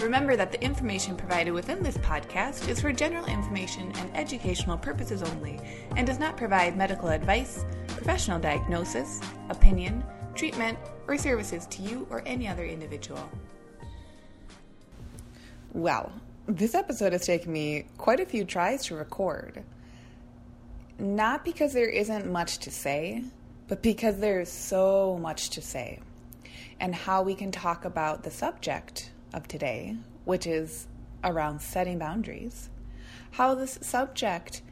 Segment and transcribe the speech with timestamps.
[0.00, 5.22] Remember that the information provided within this podcast is for general information and educational purposes
[5.22, 5.58] only
[5.96, 10.78] and does not provide medical advice, professional diagnosis, opinion, treatment,
[11.08, 13.26] or services to you or any other individual.
[15.72, 16.12] Well,
[16.46, 19.64] this episode has taken me quite a few tries to record.
[20.98, 23.24] Not because there isn't much to say,
[23.66, 26.00] but because there's so much to say,
[26.80, 30.88] and how we can talk about the subject of today, which is
[31.22, 32.70] around setting boundaries,
[33.32, 34.62] how this subject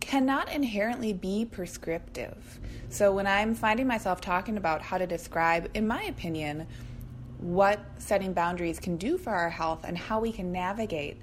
[0.00, 2.58] cannot inherently be prescriptive.
[2.88, 6.66] So, when I'm finding myself talking about how to describe, in my opinion,
[7.38, 11.20] what setting boundaries can do for our health and how we can navigate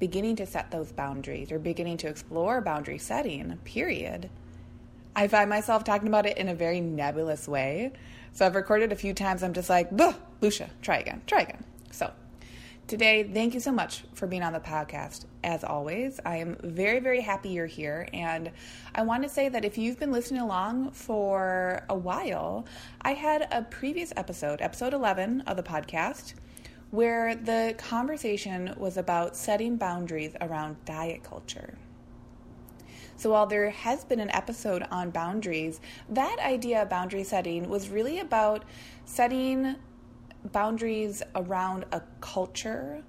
[0.00, 4.28] beginning to set those boundaries or beginning to explore boundary setting, period,
[5.14, 7.92] I find myself talking about it in a very nebulous way.
[8.32, 9.90] So, I've recorded a few times, I'm just like,
[10.40, 11.62] Lucia, try again, try again.
[11.94, 12.10] So,
[12.88, 15.26] today, thank you so much for being on the podcast.
[15.44, 18.08] As always, I am very, very happy you're here.
[18.12, 18.50] And
[18.96, 22.66] I want to say that if you've been listening along for a while,
[23.02, 26.34] I had a previous episode, episode 11 of the podcast,
[26.90, 31.78] where the conversation was about setting boundaries around diet culture.
[33.14, 37.88] So, while there has been an episode on boundaries, that idea of boundary setting was
[37.88, 38.64] really about
[39.04, 39.76] setting
[40.52, 43.02] boundaries around a culture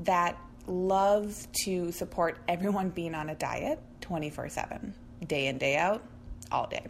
[0.00, 4.94] that loves to support everyone being on a diet 24 7,
[5.26, 6.02] day in, day out,
[6.52, 6.86] all day.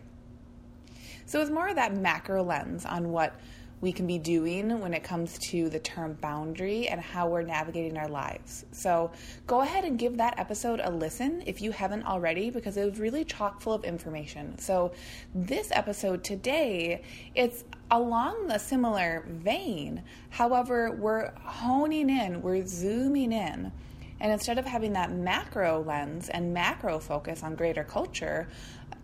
[1.26, 3.38] So it's more of that macro lens on what
[3.81, 7.97] we can be doing when it comes to the term boundary and how we're navigating
[7.97, 8.65] our lives.
[8.72, 9.11] So
[9.47, 12.99] go ahead and give that episode a listen if you haven't already because it was
[12.99, 14.59] really chock full of information.
[14.59, 14.93] So
[15.34, 17.03] this episode today,
[17.34, 20.03] it's along a similar vein.
[20.31, 23.71] However, we're honing in, we're zooming in.
[24.21, 28.49] And instead of having that macro lens and macro focus on greater culture,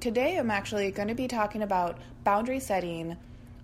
[0.01, 3.17] today I'm actually going to be talking about boundary setting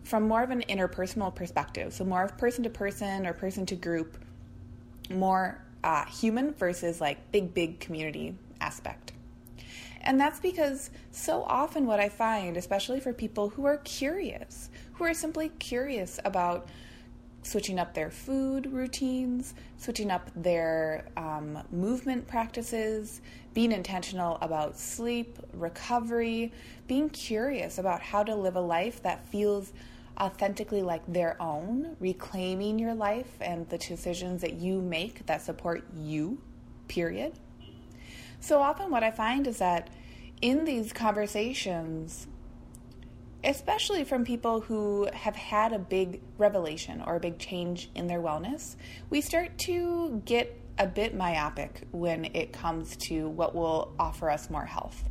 [0.05, 1.93] from more of an interpersonal perspective.
[1.93, 4.19] So, more of person to person or person to group,
[5.11, 9.13] more uh, human versus like big, big community aspect.
[10.03, 15.05] And that's because so often what I find, especially for people who are curious, who
[15.05, 16.69] are simply curious about
[17.43, 23.21] switching up their food routines, switching up their um, movement practices,
[23.55, 26.53] being intentional about sleep, recovery,
[26.87, 29.73] being curious about how to live a life that feels
[30.21, 35.85] authentically like their own, reclaiming your life and the decisions that you make that support
[35.95, 36.41] you,
[36.89, 37.33] period.
[38.41, 39.91] So often, what I find is that
[40.41, 42.27] in these conversations,
[43.45, 48.21] especially from people who have had a big revelation or a big change in their
[48.21, 48.77] wellness,
[49.09, 54.49] we start to get a bit myopic when it comes to what will offer us
[54.51, 55.05] more health.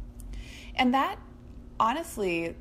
[0.76, 1.20] And that
[1.80, 2.56] honestly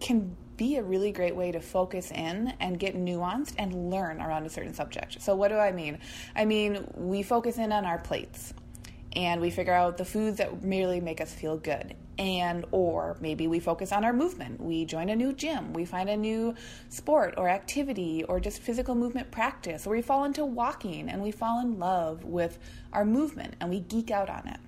[0.00, 4.44] can be a really great way to focus in and get nuanced and learn around
[4.44, 5.22] a certain subject.
[5.22, 5.98] So, what do I mean?
[6.36, 8.52] I mean, we focus in on our plates
[9.16, 13.46] and we figure out the foods that merely make us feel good and or maybe
[13.46, 16.54] we focus on our movement we join a new gym we find a new
[16.90, 21.30] sport or activity or just physical movement practice or we fall into walking and we
[21.30, 22.58] fall in love with
[22.92, 24.60] our movement and we geek out on it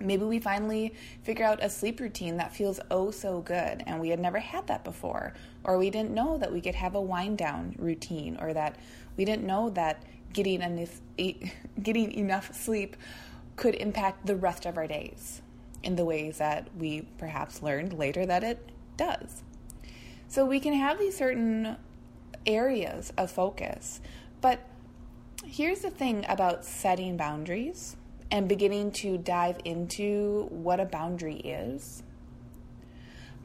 [0.00, 4.10] maybe we finally figure out a sleep routine that feels oh so good and we
[4.10, 5.34] had never had that before.
[5.64, 8.76] Or we didn't know that we could have a wind down routine or that
[9.16, 10.02] we didn't know that
[10.32, 11.00] getting enough
[11.82, 12.96] getting enough sleep
[13.56, 15.40] could impact the rest of our days
[15.82, 19.42] in the ways that we perhaps learned later that it does.
[20.28, 21.76] So we can have these certain
[22.44, 24.00] areas of focus,
[24.40, 24.60] but
[25.44, 27.96] here's the thing about setting boundaries
[28.30, 32.02] and beginning to dive into what a boundary is.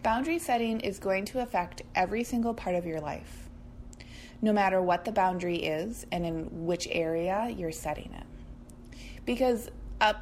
[0.03, 3.49] Boundary setting is going to affect every single part of your life,
[4.41, 8.25] no matter what the boundary is and in which area you're setting it.
[9.25, 9.69] Because
[9.99, 10.13] uh,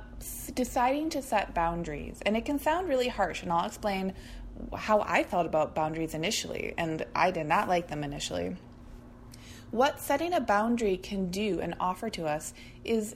[0.54, 4.14] deciding to set boundaries, and it can sound really harsh, and I'll explain
[4.76, 8.58] how I felt about boundaries initially, and I did not like them initially.
[9.72, 12.54] What setting a boundary can do and offer to us
[12.84, 13.16] is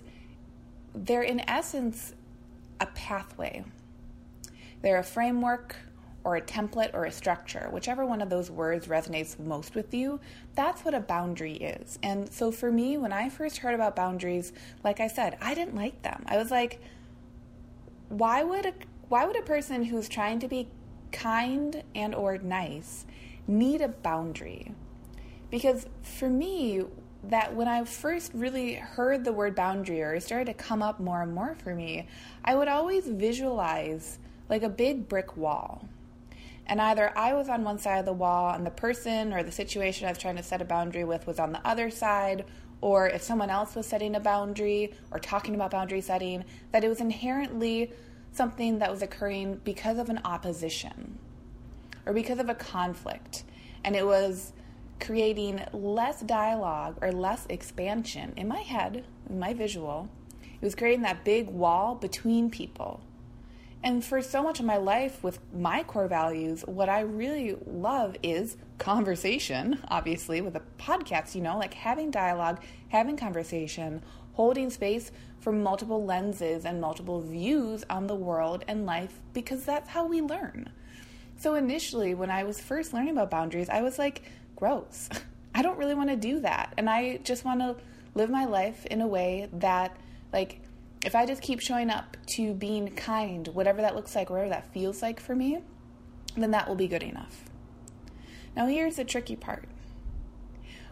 [0.95, 2.13] they're in essence
[2.79, 3.63] a pathway.
[4.81, 5.75] They're a framework
[6.23, 10.19] or a template or a structure, whichever one of those words resonates most with you,
[10.55, 11.99] that's what a boundary is.
[12.01, 14.53] And so for me, when I first heard about boundaries,
[14.83, 16.23] like I said, I didn't like them.
[16.27, 16.79] I was like,
[18.09, 18.73] why would a
[19.09, 20.67] why would a person who's trying to be
[21.11, 23.05] kind and or nice
[23.45, 24.71] need a boundary?
[25.51, 26.83] Because for me,
[27.25, 30.99] that when I first really heard the word boundary or it started to come up
[30.99, 32.07] more and more for me,
[32.43, 35.87] I would always visualize like a big brick wall.
[36.65, 39.51] And either I was on one side of the wall and the person or the
[39.51, 42.45] situation I was trying to set a boundary with was on the other side,
[42.81, 46.89] or if someone else was setting a boundary or talking about boundary setting, that it
[46.89, 47.91] was inherently
[48.31, 51.17] something that was occurring because of an opposition
[52.05, 53.43] or because of a conflict.
[53.83, 54.53] And it was
[54.99, 60.09] creating less dialogue or less expansion in my head, in my visual.
[60.41, 63.01] It was creating that big wall between people.
[63.83, 68.15] And for so much of my life with my core values, what I really love
[68.23, 74.01] is conversation, obviously, with a podcast, you know, like having dialogue, having conversation,
[74.33, 79.89] holding space for multiple lenses and multiple views on the world and life because that's
[79.89, 80.69] how we learn.
[81.37, 84.21] So initially, when I was first learning about boundaries, I was like,
[84.55, 85.09] gross.
[85.55, 86.73] I don't really want to do that.
[86.77, 87.75] And I just want to
[88.15, 89.95] live my life in a way that,
[90.31, 90.61] like,
[91.05, 94.73] if I just keep showing up to being kind, whatever that looks like, whatever that
[94.73, 95.59] feels like for me,
[96.35, 97.43] then that will be good enough.
[98.55, 99.67] Now, here's the tricky part.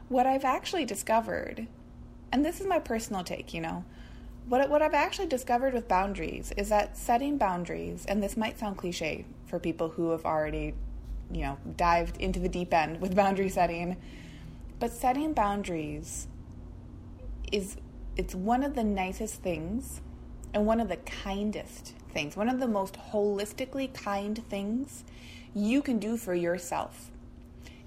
[0.10, 1.68] What I've actually discovered,
[2.32, 3.86] and this is my personal take, you know,
[4.48, 8.78] what, what I've actually discovered with boundaries is that setting boundaries, and this might sound
[8.78, 10.74] cliche for people who have already,
[11.34, 13.98] you know, dived into the deep end with boundary setting,
[14.80, 16.28] but setting boundaries
[17.52, 17.78] is
[18.18, 20.02] it's one of the nicest things
[20.54, 25.04] and one of the kindest things, one of the most holistically kind things
[25.54, 27.12] you can do for yourself.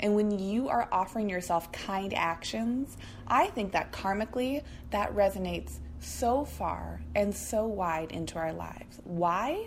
[0.00, 2.96] And when you are offering yourself kind actions,
[3.26, 9.00] I think that karmically that resonates so far and so wide into our lives.
[9.04, 9.66] Why?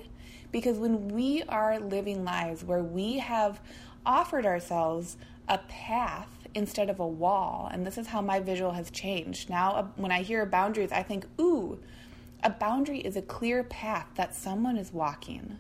[0.52, 3.60] Because when we are living lives where we have
[4.06, 5.18] offered ourselves
[5.48, 7.70] a path instead of a wall.
[7.72, 9.50] And this is how my visual has changed.
[9.50, 11.80] Now, uh, when I hear boundaries, I think, ooh,
[12.44, 15.58] a boundary is a clear path that someone is walking.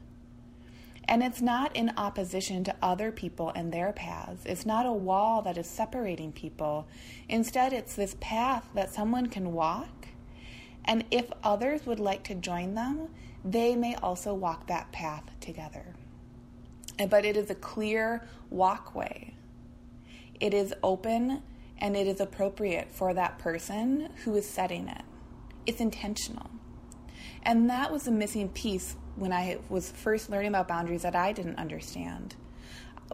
[1.09, 4.41] And it's not in opposition to other people and their paths.
[4.45, 6.85] It's not a wall that is separating people.
[7.29, 10.07] Instead, it's this path that someone can walk.
[10.83, 13.09] And if others would like to join them,
[13.51, 15.95] they may also walk that path together.
[17.09, 19.33] But it is a clear walkway
[20.39, 21.41] it is open
[21.79, 25.01] and it is appropriate for that person who is setting it.
[25.65, 26.49] It's intentional.
[27.43, 31.31] And that was the missing piece when I was first learning about boundaries that I
[31.31, 32.35] didn't understand.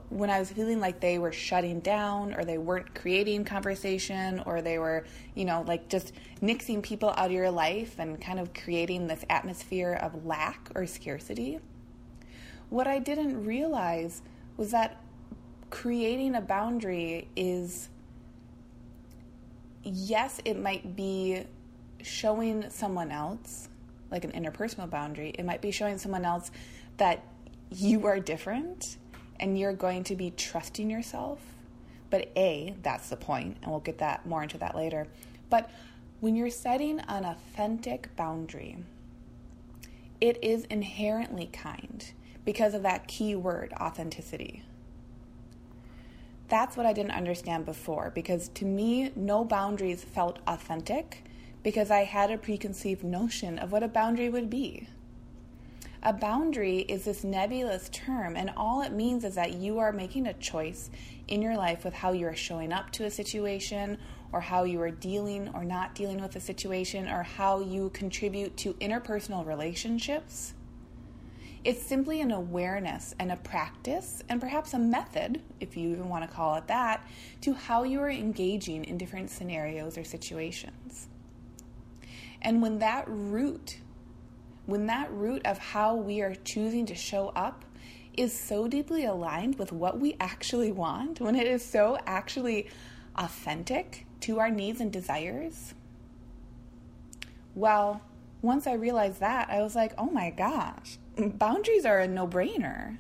[0.09, 4.61] When I was feeling like they were shutting down or they weren't creating conversation or
[4.61, 5.05] they were,
[5.35, 9.23] you know, like just nixing people out of your life and kind of creating this
[9.29, 11.59] atmosphere of lack or scarcity.
[12.69, 14.21] What I didn't realize
[14.57, 14.99] was that
[15.69, 17.89] creating a boundary is
[19.83, 21.43] yes, it might be
[22.01, 23.69] showing someone else,
[24.11, 26.51] like an interpersonal boundary, it might be showing someone else
[26.97, 27.23] that
[27.71, 28.97] you are different
[29.39, 31.39] and you're going to be trusting yourself.
[32.09, 35.07] But A, that's the point, and we'll get that more into that later.
[35.49, 35.69] But
[36.19, 38.77] when you're setting an authentic boundary,
[40.21, 42.11] it is inherently kind
[42.45, 44.63] because of that key word, authenticity
[46.53, 51.23] that's what I didn't understand before because to me, no boundaries felt authentic
[51.63, 54.87] because I had a preconceived notion of what a boundary would be.
[56.05, 60.27] A boundary is this nebulous term, and all it means is that you are making
[60.27, 60.89] a choice
[61.29, 63.98] in your life with how you are showing up to a situation,
[64.33, 68.57] or how you are dealing or not dealing with a situation, or how you contribute
[68.57, 70.53] to interpersonal relationships.
[71.63, 76.29] It's simply an awareness and a practice, and perhaps a method, if you even want
[76.29, 77.07] to call it that,
[77.39, 81.07] to how you are engaging in different scenarios or situations.
[82.41, 83.77] And when that root,
[84.65, 87.65] when that root of how we are choosing to show up
[88.15, 92.67] is so deeply aligned with what we actually want, when it is so actually
[93.15, 95.74] authentic to our needs and desires,
[97.55, 98.01] well,
[98.41, 102.98] once I realized that, I was like, oh my gosh, boundaries are a no brainer.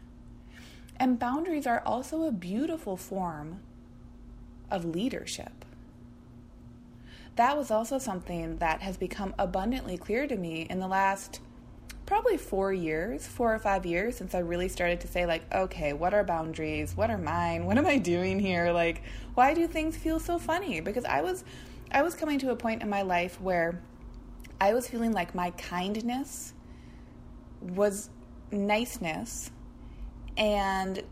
[0.97, 3.61] And boundaries are also a beautiful form
[4.69, 5.65] of leadership.
[7.35, 11.39] That was also something that has become abundantly clear to me in the last
[12.05, 15.93] probably four years, four or five years since I really started to say, like, okay,
[15.93, 16.95] what are boundaries?
[16.95, 17.65] What are mine?
[17.65, 18.71] What am I doing here?
[18.71, 19.01] Like,
[19.35, 20.81] why do things feel so funny?
[20.81, 21.43] Because I was,
[21.91, 23.81] I was coming to a point in my life where
[24.59, 26.53] I was feeling like my kindness
[27.61, 28.09] was
[28.51, 29.51] niceness.
[30.37, 31.03] And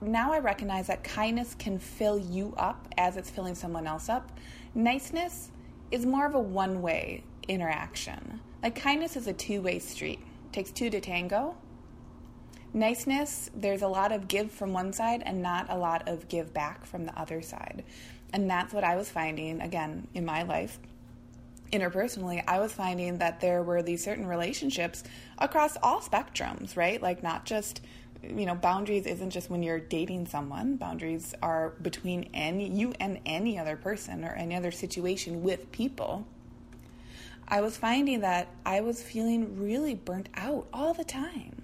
[0.00, 4.38] now I recognize that kindness can fill you up as it's filling someone else up.
[4.74, 5.50] Niceness
[5.90, 8.40] is more of a one way interaction.
[8.62, 11.56] Like kindness is a two way street, it takes two to tango.
[12.72, 16.52] Niceness, there's a lot of give from one side and not a lot of give
[16.52, 17.84] back from the other side.
[18.32, 20.78] And that's what I was finding again in my life
[21.72, 25.04] interpersonally, I was finding that there were these certain relationships
[25.38, 27.00] across all spectrums, right?
[27.00, 27.80] Like, not just,
[28.22, 33.20] you know, boundaries isn't just when you're dating someone, boundaries are between any, you and
[33.26, 36.26] any other person or any other situation with people.
[37.48, 41.62] I was finding that I was feeling really burnt out all the time.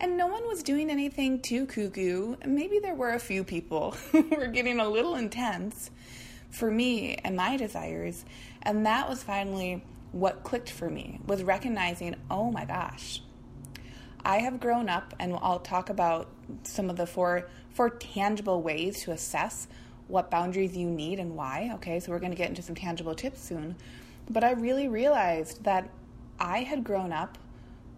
[0.00, 2.36] And no one was doing anything too cuckoo.
[2.44, 5.90] Maybe there were a few people who were getting a little intense
[6.50, 8.24] for me and my desires.
[8.62, 13.22] And that was finally what clicked for me was recognizing, oh my gosh,
[14.24, 16.28] I have grown up, and I'll talk about
[16.62, 19.66] some of the four four tangible ways to assess
[20.06, 21.70] what boundaries you need and why.
[21.74, 23.74] Okay, so we're going to get into some tangible tips soon.
[24.32, 25.90] But I really realized that
[26.40, 27.36] I had grown up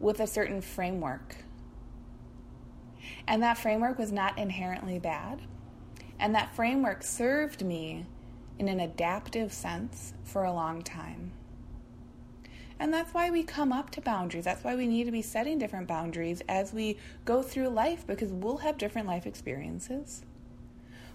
[0.00, 1.36] with a certain framework.
[3.28, 5.42] And that framework was not inherently bad.
[6.18, 8.06] And that framework served me
[8.58, 11.32] in an adaptive sense for a long time.
[12.80, 14.44] And that's why we come up to boundaries.
[14.44, 18.32] That's why we need to be setting different boundaries as we go through life because
[18.32, 20.24] we'll have different life experiences.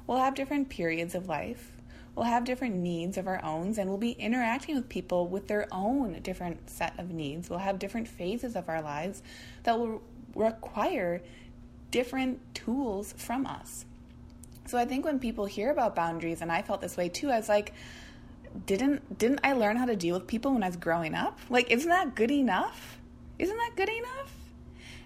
[0.08, 1.79] We'll have different periods of life.
[2.20, 5.70] We'll have different needs of our own, and we'll be interacting with people with their
[5.72, 7.50] own different set of needs.
[7.50, 9.24] We'll have different phases of our lives
[9.64, 10.02] that will
[10.36, 11.22] require
[11.92, 13.86] different tools from us.
[14.66, 17.38] So I think when people hear about boundaries, and I felt this way too, I
[17.38, 17.74] was like,
[18.66, 21.40] didn't didn't I learn how to deal with people when I was growing up?
[21.50, 22.98] Like, isn't that good enough?
[23.38, 24.34] Isn't that good enough?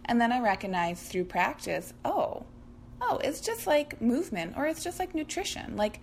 [0.05, 2.48] And then I recognized through practice, oh,
[3.03, 5.77] oh, it's just like movement or it's just like nutrition.
[5.77, 6.00] Like,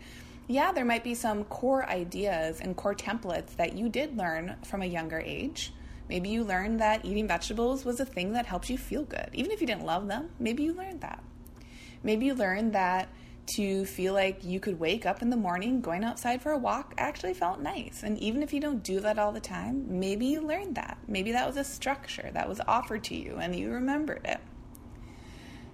[0.50, 4.82] yeah, there might be some core ideas and core templates that you did learn from
[4.82, 5.72] a younger age.
[6.08, 9.30] Maybe you learned that eating vegetables was a thing that helps you feel good.
[9.32, 11.22] Even if you didn't love them, maybe you learned that.
[12.02, 13.08] Maybe you learned that
[13.54, 16.94] to feel like you could wake up in the morning going outside for a walk
[16.98, 18.02] actually felt nice.
[18.02, 20.98] And even if you don't do that all the time, maybe you learned that.
[21.06, 24.40] Maybe that was a structure that was offered to you and you remembered it.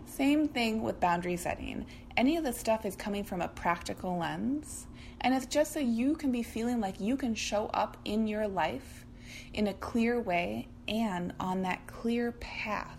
[0.04, 1.86] Same thing with boundary setting.
[2.16, 4.86] Any of this stuff is coming from a practical lens,
[5.20, 8.48] and it's just so you can be feeling like you can show up in your
[8.48, 9.04] life
[9.52, 12.98] in a clear way and on that clear path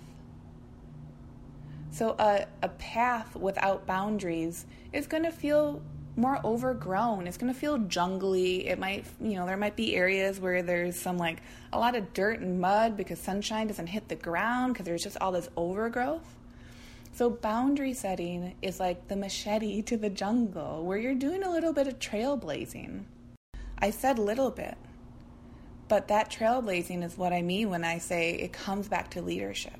[1.97, 5.81] so a, a path without boundaries is going to feel
[6.15, 7.25] more overgrown.
[7.25, 8.67] It's going to feel jungly.
[8.67, 11.41] It might, you know, there might be areas where there's some like
[11.73, 15.17] a lot of dirt and mud because sunshine doesn't hit the ground because there's just
[15.17, 16.35] all this overgrowth.
[17.17, 21.73] So, boundary setting is like the machete to the jungle where you're doing a little
[21.73, 23.05] bit of trailblazing.
[23.79, 24.77] I said little bit,
[25.87, 29.79] but that trailblazing is what I mean when I say it comes back to leadership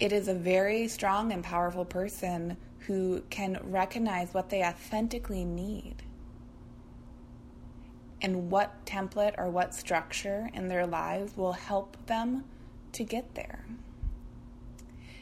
[0.00, 5.96] it is a very strong and powerful person who can recognize what they authentically need
[8.22, 12.44] and what template or what structure in their lives will help them
[12.92, 13.64] to get there.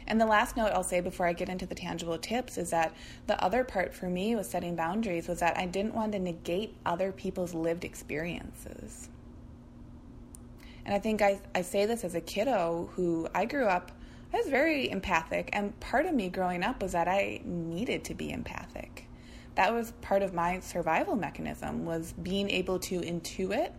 [0.09, 2.95] And the last note I'll say before I get into the tangible tips is that
[3.27, 6.75] the other part for me was setting boundaries was that I didn't want to negate
[6.85, 9.09] other people's lived experiences.
[10.85, 13.93] And I think I, I say this as a kiddo who I grew up
[14.33, 18.15] I was very empathic, and part of me growing up was that I needed to
[18.15, 19.07] be empathic.
[19.55, 23.73] That was part of my survival mechanism was being able to intuit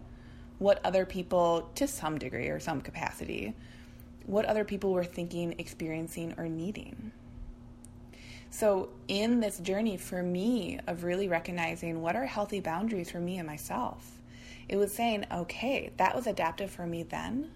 [0.58, 3.54] what other people to some degree or some capacity
[4.30, 7.12] what other people were thinking, experiencing or needing.
[8.52, 13.40] So, in this journey for me of really recognizing what are healthy boundaries for me
[13.40, 14.20] and myself,
[14.68, 17.50] it was saying, okay, that was adaptive for me then.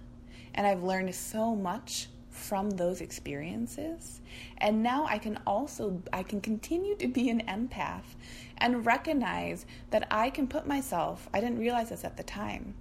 [0.55, 4.19] And I've learned so much from those experiences
[4.57, 8.15] and now i can also i can continue to be an empath
[8.57, 12.73] and recognize that i can put myself i didn't realize this at the time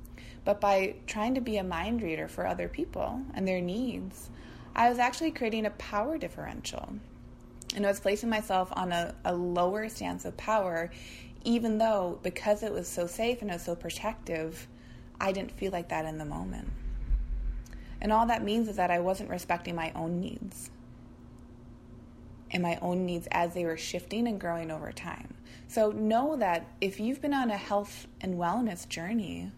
[0.45, 4.31] but by trying to be a mind reader for other people and their needs
[4.77, 6.95] i was actually creating a power differential
[7.77, 10.91] and i was placing myself on a, a lower stance of power
[11.45, 14.67] even though because it was so safe and it was so protective
[15.21, 16.69] i didn't feel like that in the moment
[18.01, 20.71] And all that means is that I wasn't respecting my own needs
[22.51, 25.35] and my own needs as they were shifting and growing over time.
[25.69, 29.53] So know that if you've been on a health and wellness journey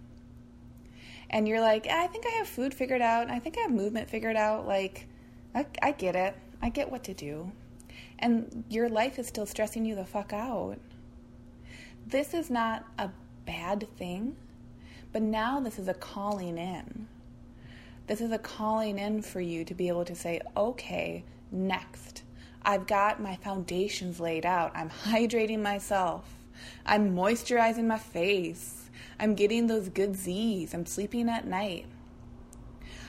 [1.30, 4.08] and you're like, I think I have food figured out, I think I have movement
[4.08, 5.06] figured out, like,
[5.54, 7.50] I, I get it, I get what to do,
[8.18, 10.78] and your life is still stressing you the fuck out,
[12.06, 13.10] this is not a
[13.46, 14.36] bad thing,
[15.12, 17.06] but now this is a calling in.
[18.06, 22.22] This is a calling in for you to be able to say, okay, next.
[22.62, 24.72] I've got my foundations laid out.
[24.74, 26.24] I'm hydrating myself.
[26.84, 28.83] I'm moisturizing my face.
[29.18, 30.74] I'm getting those good Z's.
[30.74, 31.86] I'm sleeping at night.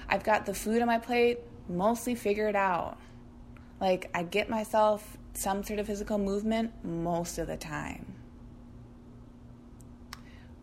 [0.08, 2.98] I've got the food on my plate mostly figured out.
[3.80, 8.15] Like, I get myself some sort of physical movement most of the time.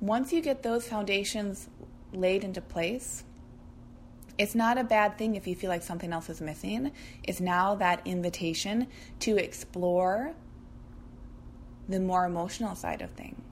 [0.00, 1.68] Once you get those foundations
[2.12, 3.24] laid into place,
[4.38, 6.90] it's not a bad thing if you feel like something else is missing.
[7.22, 8.88] It's now that invitation
[9.20, 10.34] to explore
[11.88, 13.51] the more emotional side of things.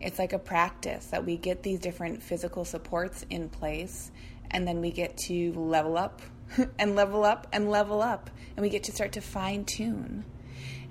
[0.00, 4.10] It's like a practice that we get these different physical supports in place
[4.50, 6.22] and then we get to level up
[6.78, 10.24] and level up and level up and we get to start to fine tune.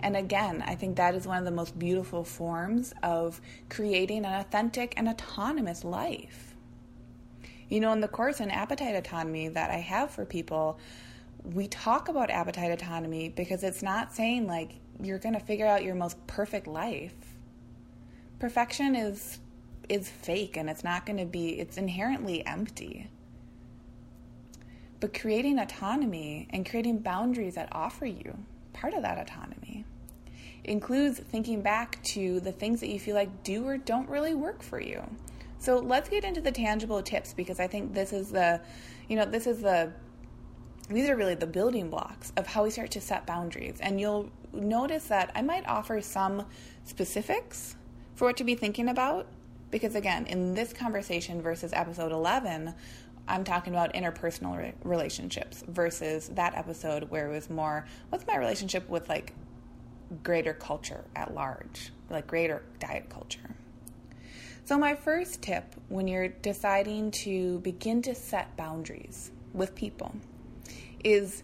[0.02, 4.34] And again, I think that is one of the most beautiful forms of creating an
[4.34, 6.50] authentic and autonomous life
[7.70, 10.80] you know, in the course on appetite autonomy that I have for people,
[11.44, 15.84] we talk about appetite autonomy because it's not saying like you're going to figure out
[15.84, 17.14] your most perfect life.
[18.40, 19.40] Perfection is
[19.88, 23.10] is fake and it's not going to be it's inherently empty.
[25.00, 28.38] But creating autonomy and creating boundaries that offer you
[28.74, 29.86] part of that autonomy
[30.64, 34.62] includes thinking back to the things that you feel like do or don't really work
[34.62, 35.04] for you.
[35.58, 38.62] So let's get into the tangible tips because I think this is the,
[39.10, 39.92] you know, this is the,
[40.90, 43.78] these are really the building blocks of how we start to set boundaries.
[43.82, 46.46] And you'll notice that I might offer some
[46.86, 47.76] specifics
[48.20, 49.28] for what to be thinking about
[49.72, 52.76] because, again, in this conversation versus episode 11,
[53.30, 58.36] I'm talking about interpersonal re- relationships versus that episode where it was more what's my
[58.36, 59.34] relationship with like
[60.22, 63.56] greater culture at large, like greater diet culture.
[64.66, 70.14] So, my first tip when you're deciding to begin to set boundaries with people
[71.06, 71.44] is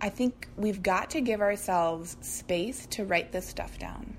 [0.00, 4.15] I think we've got to give ourselves space to write this stuff down.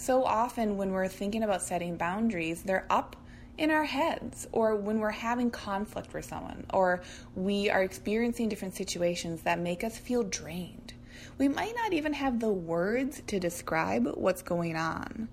[0.00, 3.16] So often, when we're thinking about setting boundaries, they're up
[3.58, 7.02] in our heads, or when we're having conflict with someone, or
[7.34, 10.94] we are experiencing different situations that make us feel drained.
[11.36, 15.28] We might not even have the words to describe what's going on.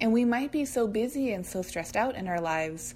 [0.00, 2.94] And we might be so busy and so stressed out in our lives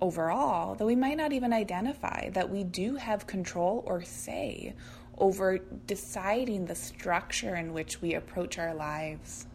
[0.00, 4.72] overall that we might not even identify that we do have control or say
[5.18, 9.48] over deciding the structure in which we approach our lives.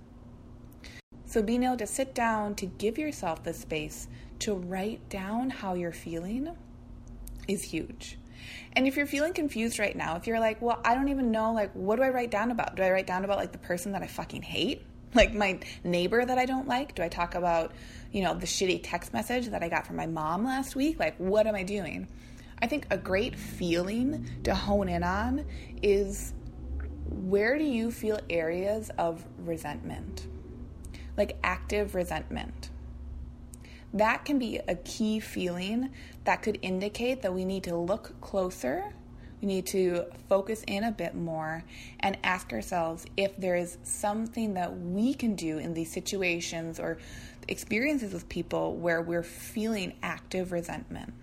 [1.27, 4.07] So, being able to sit down to give yourself the space
[4.39, 6.49] to write down how you're feeling
[7.47, 8.17] is huge.
[8.73, 11.53] And if you're feeling confused right now, if you're like, well, I don't even know,
[11.53, 12.75] like, what do I write down about?
[12.75, 14.83] Do I write down about like the person that I fucking hate?
[15.13, 16.95] like my neighbor that I don't like?
[16.95, 17.73] Do I talk about,
[18.11, 20.99] you know, the shitty text message that I got from my mom last week?
[20.99, 22.07] Like, what am I doing?
[22.61, 25.45] I think a great feeling to hone in on
[25.81, 26.33] is
[27.09, 30.27] where do you feel areas of resentment?
[31.17, 32.69] Like active resentment.
[33.93, 35.89] That can be a key feeling
[36.23, 38.93] that could indicate that we need to look closer
[39.41, 41.63] we need to focus in a bit more
[41.99, 46.97] and ask ourselves if there is something that we can do in these situations or
[47.47, 51.13] experiences with people where we're feeling active resentment.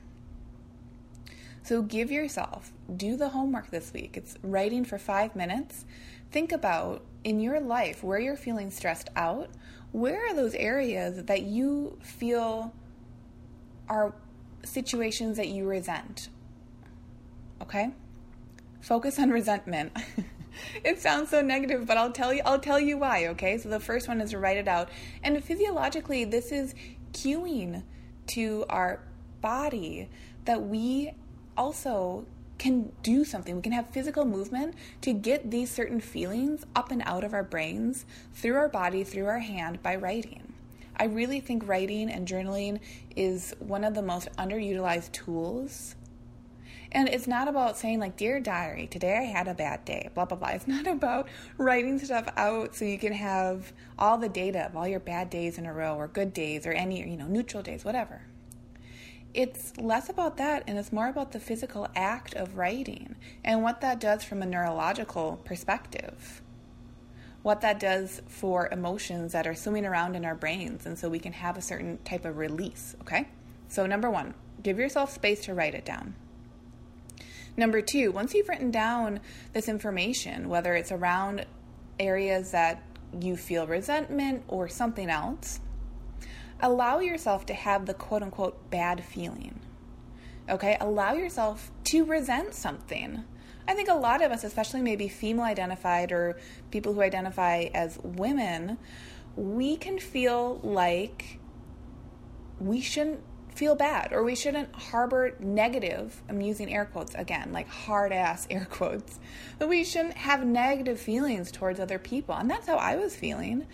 [1.64, 4.16] So give yourself, do the homework this week.
[4.16, 5.84] It's writing for five minutes.
[6.30, 9.50] Think about in your life where you're feeling stressed out.
[9.94, 12.74] Where are those areas that you feel
[13.88, 14.12] are
[14.64, 16.30] situations that you resent?
[17.62, 17.92] Okay?
[18.84, 19.92] focus on resentment.
[20.84, 23.58] it sounds so negative, but I'll tell you I'll tell you why, okay?
[23.58, 24.88] So the first one is to write it out.
[25.22, 26.74] And physiologically, this is
[27.12, 27.82] cueing
[28.28, 29.00] to our
[29.40, 30.08] body
[30.44, 31.14] that we
[31.56, 32.26] also
[32.58, 33.56] can do something.
[33.56, 37.42] We can have physical movement to get these certain feelings up and out of our
[37.42, 40.52] brains through our body, through our hand by writing.
[40.96, 42.80] I really think writing and journaling
[43.16, 45.96] is one of the most underutilized tools
[46.94, 50.26] and it's not about saying, like, Dear Diary, today I had a bad day, blah,
[50.26, 50.50] blah, blah.
[50.50, 54.86] It's not about writing stuff out so you can have all the data of all
[54.86, 57.84] your bad days in a row or good days or any, you know, neutral days,
[57.84, 58.22] whatever.
[59.34, 63.80] It's less about that and it's more about the physical act of writing and what
[63.80, 66.40] that does from a neurological perspective.
[67.42, 71.18] What that does for emotions that are swimming around in our brains, and so we
[71.18, 73.28] can have a certain type of release, okay?
[73.68, 76.14] So, number one, give yourself space to write it down.
[77.54, 79.20] Number two, once you've written down
[79.52, 81.44] this information, whether it's around
[82.00, 82.82] areas that
[83.20, 85.60] you feel resentment or something else,
[86.64, 89.60] allow yourself to have the quote unquote bad feeling.
[90.48, 93.24] Okay, allow yourself to resent something.
[93.68, 96.38] I think a lot of us, especially maybe female identified or
[96.70, 98.78] people who identify as women,
[99.36, 101.38] we can feel like
[102.58, 103.20] we shouldn't
[103.54, 108.48] feel bad or we shouldn't harbor negative i'm using air quotes again like hard ass
[108.50, 109.20] air quotes
[109.58, 113.64] that we shouldn't have negative feelings towards other people and that's how i was feeling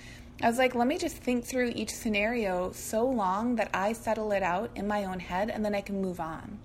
[0.42, 4.32] I was like, let me just think through each scenario so long that I settle
[4.32, 6.58] it out in my own head and then I can move on.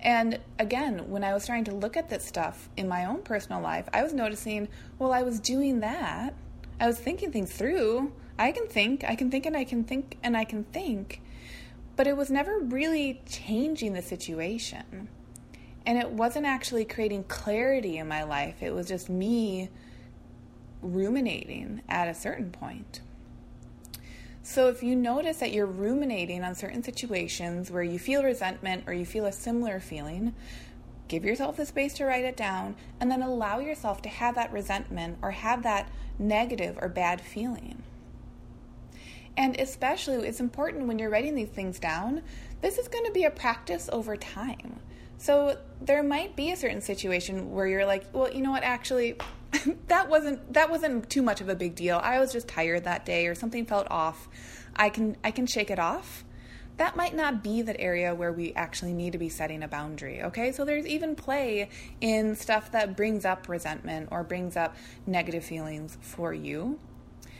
[0.00, 3.60] And again, when I was trying to look at this stuff in my own personal
[3.60, 4.66] life, I was noticing,
[4.98, 6.34] well, I was doing that.
[6.80, 8.12] I was thinking things through.
[8.36, 11.22] I can think, I can think, and I can think, and I can think.
[11.94, 15.08] But it was never really changing the situation.
[15.86, 18.60] And it wasn't actually creating clarity in my life.
[18.60, 19.68] It was just me
[20.82, 23.00] ruminating at a certain point.
[24.44, 28.92] So, if you notice that you're ruminating on certain situations where you feel resentment or
[28.92, 30.34] you feel a similar feeling,
[31.06, 34.52] give yourself the space to write it down and then allow yourself to have that
[34.52, 37.84] resentment or have that negative or bad feeling.
[39.36, 42.22] And especially, it's important when you're writing these things down,
[42.60, 44.80] this is going to be a practice over time.
[45.22, 49.14] So, there might be a certain situation where you're like, well, you know what, actually,
[49.86, 52.00] that wasn't that wasn't too much of a big deal.
[52.02, 54.28] I was just tired that day or something felt off.
[54.74, 56.24] I can I can shake it off.
[56.76, 60.24] That might not be the area where we actually need to be setting a boundary,
[60.24, 60.50] okay?
[60.50, 61.68] So there's even play
[62.00, 64.74] in stuff that brings up resentment or brings up
[65.06, 66.80] negative feelings for you.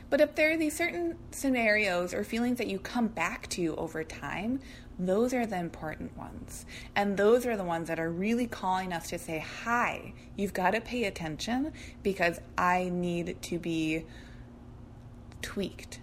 [0.08, 4.04] But if there are these certain scenarios or feelings that you come back to over
[4.04, 4.60] time,
[5.08, 6.66] those are the important ones.
[6.96, 10.72] And those are the ones that are really calling us to say, Hi, you've got
[10.72, 14.04] to pay attention because I need to be
[15.40, 16.00] tweaked.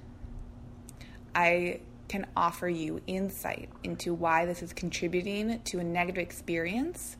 [1.35, 7.17] I can offer you insight into why this is contributing to a negative experience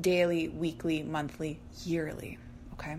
[0.00, 2.38] daily, weekly, monthly, yearly.
[2.74, 2.96] Okay?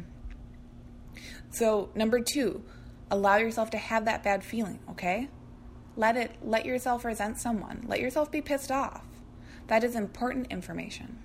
[1.49, 2.63] So, number two,
[3.09, 5.29] allow yourself to have that bad feeling, okay?
[5.99, 7.83] Let it let yourself resent someone.
[7.85, 9.03] Let yourself be pissed off.
[9.67, 11.19] That is important information.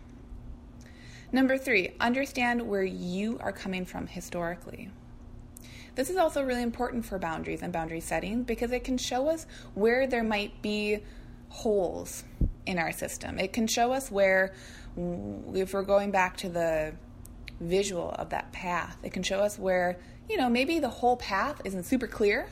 [1.30, 4.90] Number 3, understand where you are coming from historically.
[5.94, 9.46] This is also really important for boundaries and boundary setting because it can show us
[9.74, 10.98] where there might be
[11.50, 12.24] holes
[12.66, 13.38] in our system.
[13.38, 14.54] It can show us where,
[15.54, 16.94] if we're going back to the
[17.60, 21.60] visual of that path, it can show us where, you know, maybe the whole path
[21.64, 22.48] isn't super clear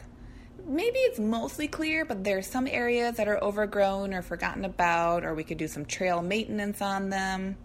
[0.66, 5.35] maybe it's mostly clear, but there's some areas that are overgrown or forgotten about, or
[5.35, 7.57] we could do some trail maintenance on them.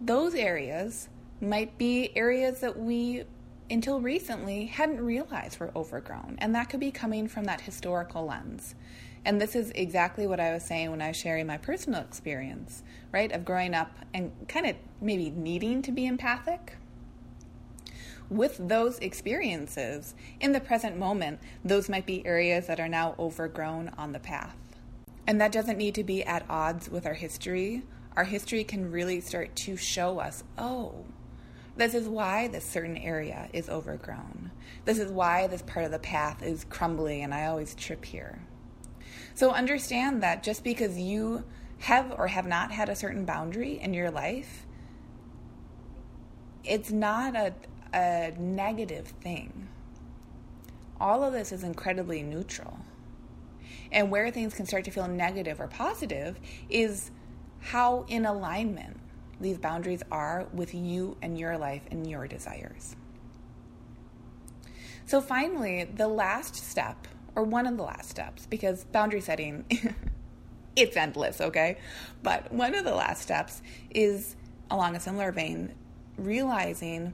[0.00, 1.08] Those areas
[1.40, 3.24] might be areas that we,
[3.70, 8.74] until recently, hadn't realized were overgrown, and that could be coming from that historical lens.
[9.24, 12.82] And this is exactly what I was saying when I was sharing my personal experience,
[13.10, 16.76] right, of growing up and kind of maybe needing to be empathic
[18.30, 23.90] with those experiences in the present moment, those might be areas that are now overgrown
[23.98, 24.56] on the path.
[25.26, 27.82] And that doesn't need to be at odds with our history.
[28.16, 31.04] Our history can really start to show us oh,
[31.76, 34.52] this is why this certain area is overgrown.
[34.84, 38.42] This is why this part of the path is crumbly and I always trip here.
[39.34, 41.44] So understand that just because you
[41.78, 44.66] have or have not had a certain boundary in your life,
[46.62, 47.52] it's not a,
[47.94, 49.68] a negative thing.
[51.00, 52.78] All of this is incredibly neutral.
[53.92, 57.10] And where things can start to feel negative or positive is
[57.60, 58.98] how in alignment
[59.40, 62.96] these boundaries are with you and your life and your desires.
[65.06, 69.64] So, finally, the last step, or one of the last steps, because boundary setting,
[70.76, 71.76] it's endless, okay?
[72.22, 74.34] But one of the last steps is
[74.70, 75.74] along a similar vein,
[76.16, 77.12] realizing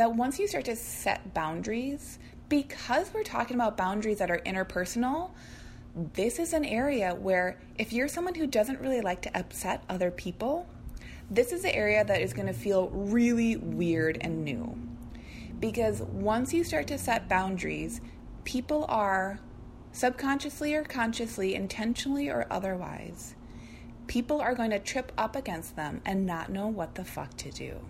[0.00, 5.30] that once you start to set boundaries, because we're talking about boundaries that are interpersonal,
[6.14, 10.10] this is an area where if you're someone who doesn't really like to upset other
[10.10, 10.66] people,
[11.30, 14.74] this is the area that is going to feel really weird and new.
[15.58, 18.00] Because once you start to set boundaries,
[18.44, 19.38] people are
[19.92, 23.34] subconsciously or consciously, intentionally or otherwise,
[24.06, 27.50] people are going to trip up against them and not know what the fuck to
[27.50, 27.80] do.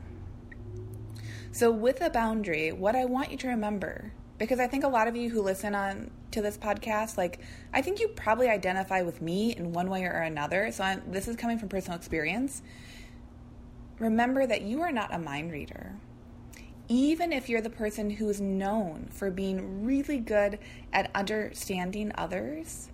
[1.52, 5.08] So, with a boundary, what I want you to remember, because I think a lot
[5.08, 7.40] of you who listen on to this podcast, like
[7.72, 10.70] I think you probably identify with me in one way or another.
[10.72, 12.62] So, I'm, this is coming from personal experience.
[13.98, 15.96] Remember that you are not a mind reader
[16.90, 20.58] even if you're the person who is known for being really good
[20.92, 22.90] at understanding others,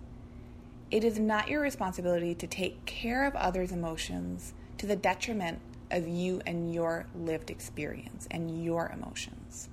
[0.91, 5.59] it is not your responsibility to take care of others' emotions to the detriment
[5.91, 9.69] of you and your lived experience and your emotions.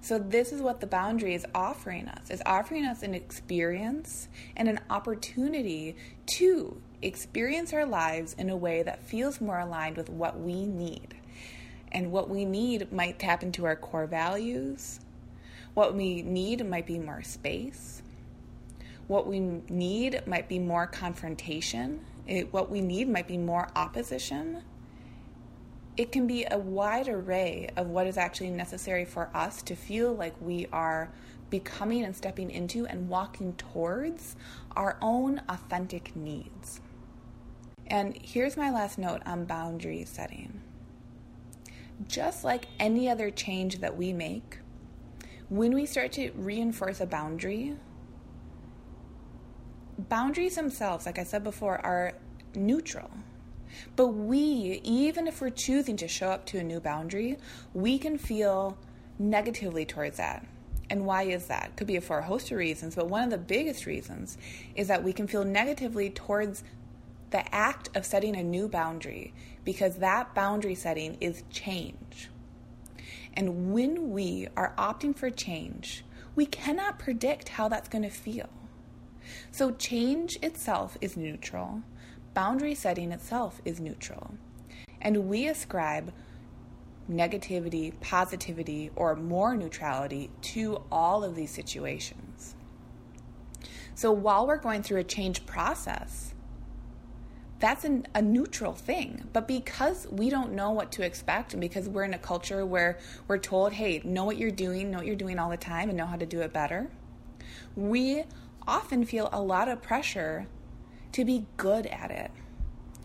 [0.00, 2.28] So this is what the boundary is offering us.
[2.28, 5.96] It's offering us an experience and an opportunity
[6.36, 11.14] to experience our lives in a way that feels more aligned with what we need
[11.94, 15.00] and what we need might tap into our core values.
[15.72, 18.02] What we need might be more space.
[19.06, 22.00] What we need might be more confrontation.
[22.26, 24.62] It, what we need might be more opposition.
[25.96, 30.12] It can be a wide array of what is actually necessary for us to feel
[30.12, 31.12] like we are
[31.50, 34.36] becoming and stepping into and walking towards
[34.74, 36.80] our own authentic needs.
[37.86, 40.62] And here's my last note on boundary setting
[42.08, 44.58] just like any other change that we make,
[45.48, 47.76] when we start to reinforce a boundary,
[49.98, 52.12] boundaries themselves, like I said before, are
[52.54, 53.10] neutral.
[53.96, 57.38] But we, even if we're choosing to show up to a new boundary,
[57.72, 58.78] we can feel
[59.18, 60.46] negatively towards that.
[60.90, 61.76] And why is that?
[61.76, 64.36] Could be for a host of reasons, but one of the biggest reasons
[64.74, 66.62] is that we can feel negatively towards
[67.30, 69.32] the act of setting a new boundary
[69.64, 72.30] because that boundary setting is change.
[73.34, 76.04] And when we are opting for change,
[76.36, 78.48] we cannot predict how that's going to feel.
[79.50, 81.82] So, change itself is neutral,
[82.34, 84.34] boundary setting itself is neutral.
[85.00, 86.12] And we ascribe
[87.10, 92.54] negativity, positivity, or more neutrality to all of these situations.
[93.94, 96.34] So, while we're going through a change process,
[97.60, 99.28] that's an, a neutral thing.
[99.32, 102.98] But because we don't know what to expect, and because we're in a culture where
[103.28, 105.96] we're told, hey, know what you're doing, know what you're doing all the time, and
[105.96, 106.90] know how to do it better,
[107.76, 108.24] we
[108.66, 110.46] often feel a lot of pressure
[111.12, 112.30] to be good at it,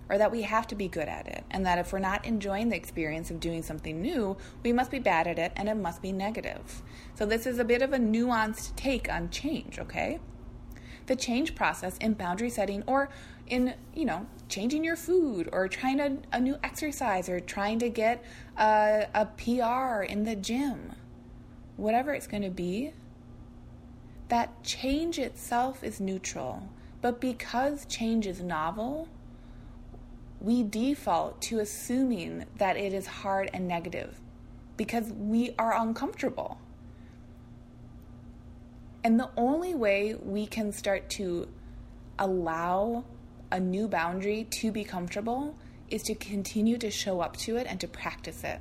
[0.09, 2.69] or that we have to be good at it, and that if we're not enjoying
[2.69, 6.01] the experience of doing something new, we must be bad at it and it must
[6.01, 6.81] be negative.
[7.13, 10.19] So, this is a bit of a nuanced take on change, okay?
[11.05, 13.09] The change process in boundary setting or
[13.47, 17.89] in, you know, changing your food or trying a, a new exercise or trying to
[17.89, 18.23] get
[18.57, 20.93] a, a PR in the gym,
[21.77, 22.93] whatever it's going to be,
[24.29, 26.69] that change itself is neutral.
[27.01, 29.07] But because change is novel,
[30.41, 34.19] we default to assuming that it is hard and negative
[34.77, 36.57] because we are uncomfortable.
[39.03, 41.47] And the only way we can start to
[42.17, 43.03] allow
[43.51, 45.55] a new boundary to be comfortable
[45.89, 48.59] is to continue to show up to it and to practice it.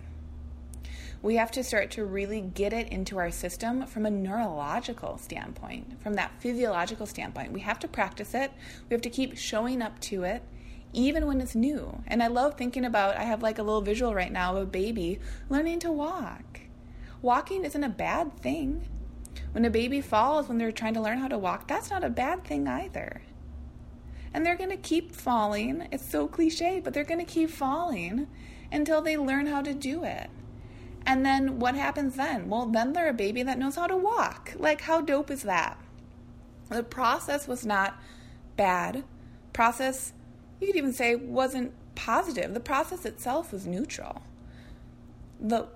[1.20, 6.00] We have to start to really get it into our system from a neurological standpoint,
[6.00, 7.52] from that physiological standpoint.
[7.52, 8.52] We have to practice it.
[8.88, 10.42] We have to keep showing up to it,
[10.92, 12.02] even when it's new.
[12.06, 14.66] And I love thinking about, I have like a little visual right now of a
[14.66, 16.60] baby learning to walk.
[17.20, 18.88] Walking isn't a bad thing.
[19.52, 22.10] When a baby falls when they're trying to learn how to walk, that's not a
[22.10, 23.22] bad thing either
[24.32, 25.88] and they're going to keep falling.
[25.90, 28.26] It's so cliche, but they're going to keep falling
[28.70, 30.30] until they learn how to do it.
[31.06, 32.48] And then what happens then?
[32.48, 34.52] Well, then they're a baby that knows how to walk.
[34.56, 35.78] Like, how dope is that?
[36.68, 37.98] The process was not
[38.56, 39.04] bad.
[39.52, 40.12] Process,
[40.60, 42.52] you could even say, wasn't positive.
[42.52, 44.22] The process itself was neutral.
[45.40, 45.68] The,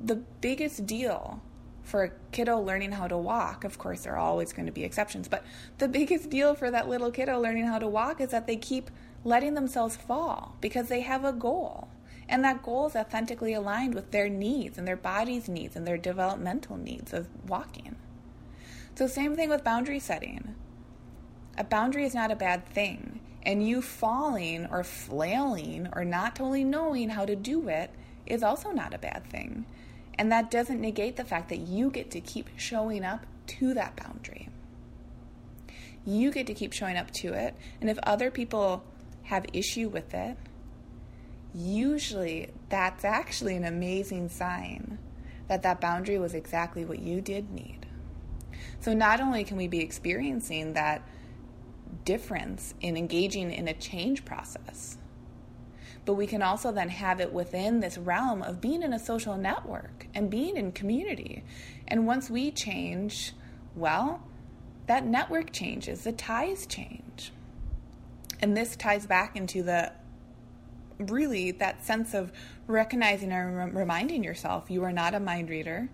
[0.00, 1.42] the biggest deal
[1.82, 4.84] for a kiddo learning how to walk, of course, there are always going to be
[4.84, 5.44] exceptions, but
[5.78, 8.90] the biggest deal for that little kiddo learning how to walk is that they keep
[9.24, 11.88] letting themselves fall because they have a goal.
[12.28, 15.96] And that goal is authentically aligned with their needs and their body's needs and their
[15.96, 17.96] developmental needs of walking.
[18.94, 20.54] So, same thing with boundary setting.
[21.56, 26.64] A boundary is not a bad thing, and you falling or flailing or not totally
[26.64, 27.90] knowing how to do it
[28.26, 29.64] is also not a bad thing.
[30.18, 33.96] And that doesn't negate the fact that you get to keep showing up to that
[33.96, 34.48] boundary.
[36.04, 37.54] You get to keep showing up to it.
[37.80, 38.82] And if other people
[39.24, 40.36] have issue with it,
[41.58, 44.98] usually that's actually an amazing sign
[45.48, 47.86] that that boundary was exactly what you did need.
[48.80, 51.02] So not only can we be experiencing that
[52.04, 54.98] difference in engaging in a change process,
[56.04, 59.36] but we can also then have it within this realm of being in a social
[59.36, 61.44] network and being in community.
[61.86, 63.32] And once we change,
[63.74, 64.22] well,
[64.86, 67.32] that network changes, the ties change.
[68.40, 69.92] And this ties back into the
[70.98, 72.32] really that sense of
[72.66, 75.88] recognizing and reminding yourself you are not a mind reader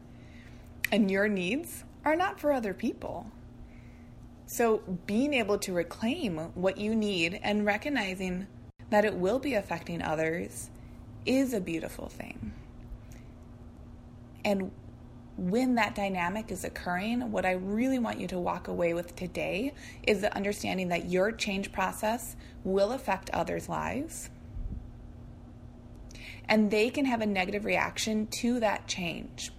[0.90, 3.26] and your needs are not for other people.
[4.46, 8.46] So, being able to reclaim what you need and recognizing
[8.90, 10.70] that it will be affecting others
[11.24, 12.52] is a beautiful thing.
[14.44, 14.70] And
[15.36, 19.72] when that dynamic is occurring, what I really want you to walk away with today
[20.04, 24.30] is the understanding that your change process will affect others' lives
[26.48, 29.50] and they can have a negative reaction to that change.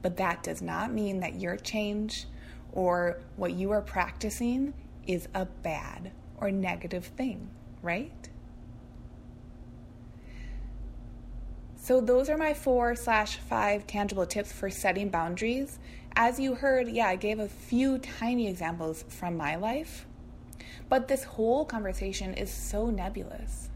[0.00, 2.26] But that does not mean that your change
[2.72, 4.74] or what you are practicing
[5.06, 7.50] is a bad or negative thing,
[7.82, 8.28] right?
[11.76, 15.80] So, those are my four slash five tangible tips for setting boundaries.
[16.14, 20.06] As you heard, yeah, I gave a few tiny examples from my life,
[20.88, 23.68] but this whole conversation is so nebulous.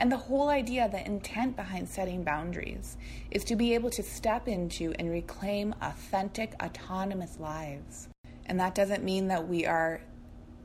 [0.00, 2.96] And the whole idea, the intent behind setting boundaries,
[3.30, 8.08] is to be able to step into and reclaim authentic, autonomous lives.
[8.46, 10.00] And that doesn't mean that we are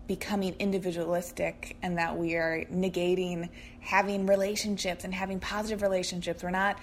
[0.08, 3.50] becoming individualistic and that we are negating
[3.82, 6.42] having relationships and having positive relationships.
[6.42, 6.80] We're not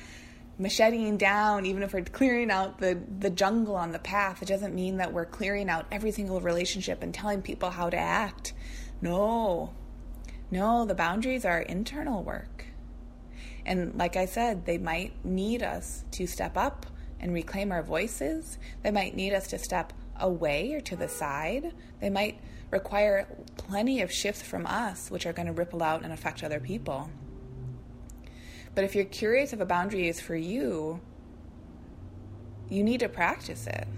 [0.58, 4.42] macheting down, even if we're clearing out the, the jungle on the path.
[4.42, 7.96] It doesn't mean that we're clearing out every single relationship and telling people how to
[7.96, 8.52] act.
[9.00, 9.72] No,
[10.52, 12.66] no, the boundaries are internal work.
[13.64, 16.84] And like I said, they might need us to step up
[17.18, 18.58] and reclaim our voices.
[18.82, 21.72] They might need us to step away or to the side.
[22.00, 22.38] They might
[22.70, 26.60] require plenty of shifts from us, which are going to ripple out and affect other
[26.60, 27.08] people.
[28.74, 31.00] But if you're curious if a boundary is for you,
[32.68, 33.88] you need to practice it.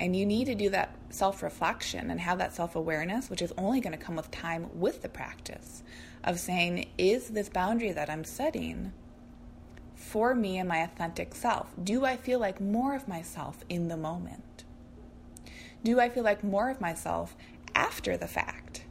[0.00, 3.52] And you need to do that self reflection and have that self awareness, which is
[3.58, 5.82] only going to come with time with the practice
[6.24, 8.94] of saying, is this boundary that I'm setting
[9.94, 11.68] for me and my authentic self?
[11.84, 14.64] Do I feel like more of myself in the moment?
[15.84, 17.36] Do I feel like more of myself
[17.74, 18.86] after the fact?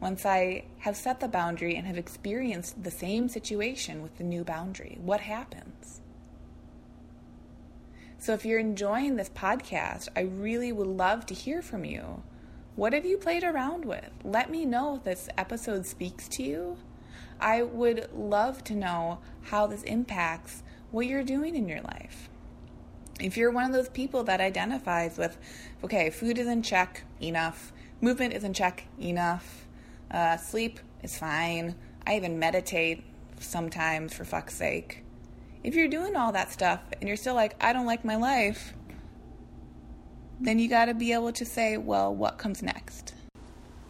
[0.00, 4.42] Once I have set the boundary and have experienced the same situation with the new
[4.42, 5.97] boundary, what happens?
[8.20, 12.24] So if you're enjoying this podcast, I really would love to hear from you.
[12.74, 14.10] What have you played around with?
[14.24, 16.78] Let me know if this episode speaks to you.
[17.40, 22.28] I would love to know how this impacts what you're doing in your life.
[23.20, 25.38] If you're one of those people that identifies with,
[25.84, 29.68] okay, food is in check, enough, movement is in check, enough,
[30.10, 33.04] uh, sleep is fine, I even meditate
[33.38, 35.04] sometimes for fuck's sake
[35.64, 38.74] if you're doing all that stuff and you're still like, I don't like my life,
[40.40, 43.14] then you got to be able to say, well, what comes next?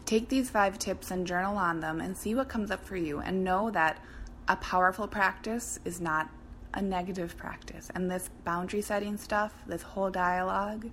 [0.05, 3.19] Take these five tips and journal on them and see what comes up for you,
[3.19, 4.03] and know that
[4.47, 6.29] a powerful practice is not
[6.73, 7.91] a negative practice.
[7.93, 10.89] And this boundary setting stuff, this whole dialogue,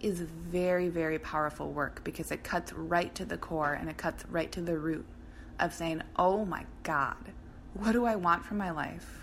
[0.00, 4.24] is very, very powerful work because it cuts right to the core and it cuts
[4.26, 5.06] right to the root
[5.58, 7.32] of saying, oh my God,
[7.74, 9.19] what do I want from my life?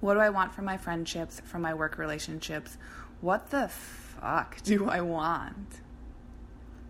[0.00, 2.78] What do I want from my friendships, from my work relationships?
[3.20, 5.80] What the fuck do I want?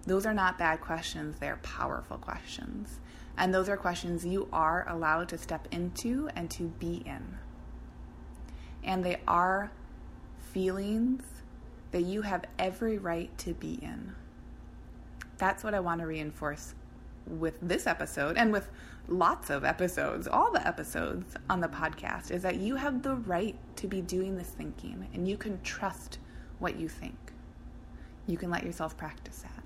[0.06, 3.00] Those are not bad questions, they're powerful questions.
[3.36, 7.38] And those are questions you are allowed to step into and to be in.
[8.84, 9.70] And they are
[10.52, 11.24] feelings
[11.92, 14.14] that you have every right to be in.
[15.38, 16.74] That's what I want to reinforce
[17.26, 18.68] with this episode and with
[19.10, 23.56] lots of episodes, all the episodes on the podcast, is that you have the right
[23.76, 26.18] to be doing this thinking and you can trust
[26.58, 27.16] what you think.
[28.26, 29.64] You can let yourself practice that.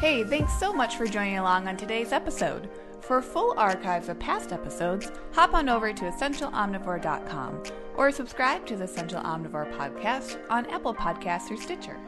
[0.00, 2.68] Hey, thanks so much for joining along on today's episode.
[3.00, 7.62] For full archives of past episodes, hop on over to essentialomnivore.com
[7.96, 11.98] or subscribe to the Essential Omnivore podcast on Apple Podcasts or Stitcher.